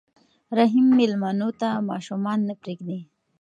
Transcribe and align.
رحیم 0.57 0.87
مېلمنو 0.97 1.49
ته 1.59 1.69
ماشومان 1.89 2.39
نه 2.47 2.53
پرېږدي. 2.61 2.99